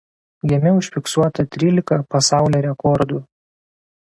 Jame 0.51 0.71
užfiksuota 0.77 1.45
trylika 1.57 1.99
pasaulio 2.15 2.63
rekordų. 2.69 3.21